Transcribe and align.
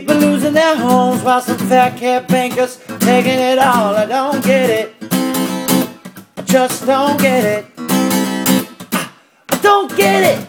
their 0.00 0.76
homes 0.76 1.22
while 1.22 1.40
some 1.40 1.58
fat 1.68 1.98
cat 1.98 2.28
bankers 2.28 2.78
taking 3.00 3.38
it 3.38 3.58
all. 3.58 3.94
I 3.94 4.06
don't 4.06 4.42
get 4.44 4.70
it. 4.70 4.94
I 6.36 6.42
just 6.44 6.86
don't 6.86 7.20
get 7.20 7.44
it. 7.44 7.66
I 7.78 9.58
don't 9.62 9.94
get 9.96 10.38
it. 10.38 10.48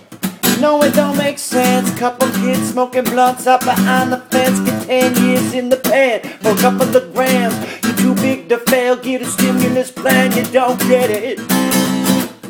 No, 0.62 0.82
it 0.84 0.94
don't 0.94 1.18
make 1.18 1.40
sense. 1.40 1.94
Couple 2.00 2.30
kids 2.30 2.72
smoking 2.72 3.04
blunts 3.04 3.48
up 3.48 3.62
behind 3.62 4.14
the 4.14 4.20
fence. 4.32 4.60
Get 4.62 5.14
10 5.14 5.24
years 5.26 5.54
in 5.54 5.70
the 5.70 5.78
pen 5.78 6.22
for 6.42 6.52
a 6.52 6.58
couple 6.58 6.96
of 6.96 7.14
grams. 7.14 7.56
You're 7.84 7.98
too 7.98 8.16
big 8.16 8.50
to 8.50 8.58
fail. 8.60 8.96
Get 8.96 9.22
a 9.22 9.26
stimulus 9.26 9.92
plan. 9.92 10.32
You 10.32 10.44
don't 10.46 10.80
get 10.82 11.10
it. 11.10 11.40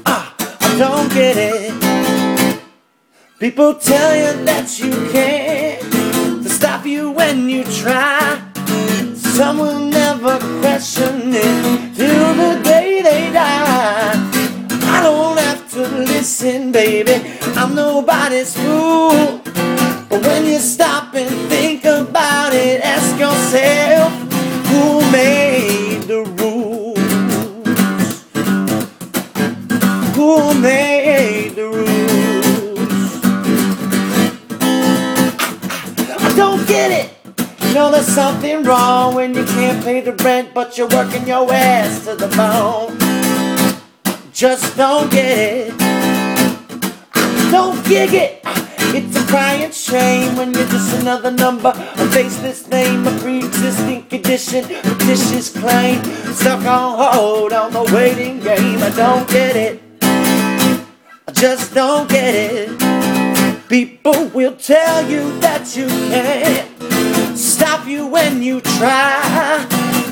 Ah, 0.06 0.36
I 0.62 0.78
don't 0.78 1.12
get 1.12 1.38
it. 1.38 2.60
People 3.40 3.74
tell 3.74 4.16
you 4.16 4.46
that 4.46 4.80
you 4.80 4.92
can't 5.12 5.63
you 7.54 7.64
try. 7.66 8.42
Some 9.14 9.60
will 9.60 9.80
never 9.80 10.40
question 10.62 11.34
it 11.34 11.96
till 11.96 12.34
the 12.42 12.62
day 12.64 13.02
they 13.04 13.32
die. 13.32 14.14
I 14.96 14.98
don't 15.04 15.38
have 15.38 15.70
to 15.74 15.82
listen, 16.12 16.72
baby. 16.72 17.16
I'm 17.56 17.76
nobody's 17.76 18.56
fool. 18.56 19.42
But 20.10 20.22
when 20.28 20.46
you 20.46 20.58
stop 20.58 21.14
and 21.14 21.30
think 21.50 21.86
about 21.86 22.54
it, 22.54 22.82
ask 22.82 23.20
yourself 23.20 24.12
who 24.70 25.12
made 25.12 26.04
the 26.14 26.24
rules? 26.42 26.98
Who 30.16 30.60
made 30.60 31.54
the 31.60 31.68
rules? 31.70 33.04
I 36.26 36.34
don't 36.36 36.68
get 36.68 36.92
it. 36.92 37.23
You 37.74 37.80
know 37.80 37.90
there's 37.90 38.06
something 38.06 38.62
wrong 38.62 39.16
when 39.16 39.34
you 39.34 39.44
can't 39.46 39.84
pay 39.84 40.00
the 40.00 40.14
rent, 40.14 40.54
but 40.54 40.78
you're 40.78 40.88
working 40.90 41.28
your 41.28 41.52
ass 41.52 42.06
to 42.06 42.16
the 42.16 42.28
bone. 42.38 42.96
Just 44.32 44.78
don't 44.78 45.12
get 45.12 45.72
it. 45.72 45.78
Don't 47.50 47.84
gig 47.88 48.14
it. 48.14 48.42
It's 48.94 49.18
a 49.18 49.26
crying 49.26 49.72
shame 49.72 50.36
when 50.36 50.54
you're 50.54 50.68
just 50.68 51.02
another 51.02 51.32
number, 51.32 51.74
a 51.76 52.08
faceless 52.12 52.68
name, 52.68 53.08
a 53.08 53.18
pre-existing 53.18 54.04
condition, 54.04 54.66
vicious 55.08 55.50
claim, 55.50 56.04
stuck 56.36 56.64
on 56.66 57.16
hold 57.16 57.54
on 57.54 57.74
the 57.74 57.92
waiting 57.92 58.40
game. 58.40 58.84
I 58.84 58.92
don't 58.92 59.28
get 59.28 59.56
it. 59.56 59.82
I 61.28 61.32
just 61.32 61.74
don't 61.74 62.08
get 62.08 62.36
it. 62.36 62.94
People 63.68 64.28
will 64.28 64.56
tell 64.58 65.10
you 65.10 65.40
that 65.40 65.76
you 65.76 65.88
can't 65.88 66.43
you 68.44 68.60
try. 68.60 69.66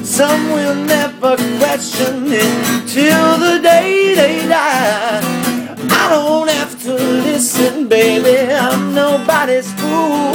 Some 0.04 0.52
will 0.52 0.76
never 0.76 1.36
question 1.60 2.28
it 2.28 2.88
till 2.88 3.38
the 3.38 3.60
day 3.62 4.16
they 4.16 4.48
die. 4.48 5.20
I 5.90 6.10
don't 6.10 6.50
have 6.50 6.82
to 6.84 6.94
listen, 6.94 7.90
baby. 7.90 8.38
I'm 8.54 8.94
nobody's 8.94 9.72
fool. 9.74 10.34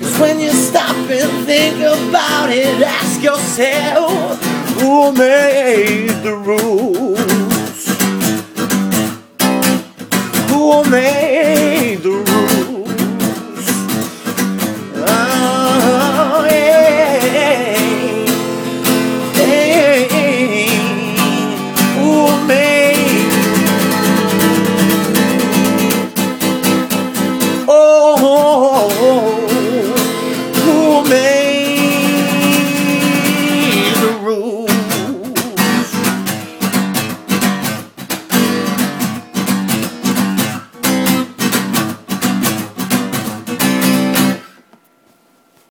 Cause 0.00 0.18
when 0.18 0.40
you 0.40 0.50
stop 0.50 0.96
and 1.10 1.46
think 1.46 1.76
about 1.80 2.48
it, 2.50 2.82
ask 2.82 3.22
yourself 3.22 4.42
who 4.80 5.12
made 5.12 6.16
the 6.22 6.34
rules? 6.34 7.86
Who 10.50 10.90
made 10.90 11.65